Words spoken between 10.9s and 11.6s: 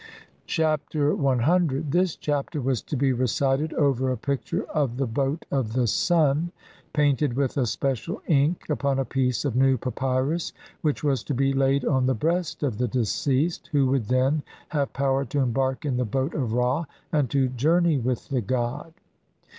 was to be